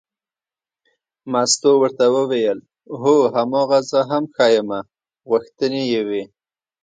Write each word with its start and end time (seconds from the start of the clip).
مستو 1.31 1.71
ورته 1.81 2.05
وویل 2.17 2.59
هو 3.01 3.15
هماغه 3.35 3.79
زه 3.89 3.99
هم 4.09 4.23
ښیمه 4.35 4.79
غوښتنې 5.29 5.83
یې 5.91 6.01
وې. 6.07 6.23